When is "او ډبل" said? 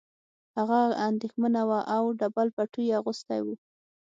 1.95-2.47